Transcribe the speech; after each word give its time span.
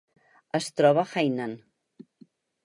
Es 0.59 0.69
troba 0.81 1.03
a 1.03 1.11
Hainan. 1.13 1.53